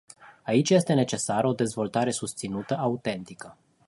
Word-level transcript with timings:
Aici 0.43 0.69
este 0.69 0.93
necesară 0.93 1.47
o 1.47 1.53
dezvoltare 1.53 2.11
susținută 2.11 2.73
autentică. 2.77 3.57